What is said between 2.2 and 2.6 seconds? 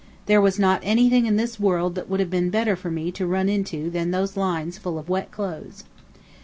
been